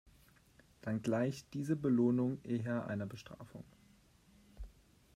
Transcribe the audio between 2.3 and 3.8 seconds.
eher einer Bestrafung.